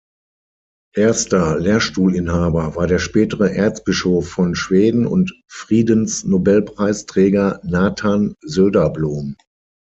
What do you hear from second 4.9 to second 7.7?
und Friedensnobelpreisträger